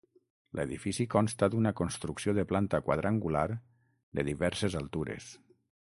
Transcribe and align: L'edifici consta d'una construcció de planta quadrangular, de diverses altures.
L'edifici 0.59 1.05
consta 1.15 1.49
d'una 1.55 1.73
construcció 1.81 2.35
de 2.39 2.47
planta 2.55 2.81
quadrangular, 2.89 3.47
de 4.21 4.27
diverses 4.33 4.83
altures. 4.85 5.33